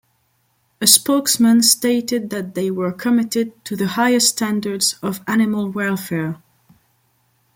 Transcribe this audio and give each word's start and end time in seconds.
A 0.81 0.87
spokesman 0.87 1.61
stated 1.61 2.31
that 2.31 2.55
they 2.55 2.71
were 2.71 2.91
committed 2.91 3.63
to 3.65 3.75
the 3.75 3.85
"highest 3.89 4.29
standards" 4.29 4.95
of 5.03 5.21
animal 5.27 5.69
welfare. 5.69 6.41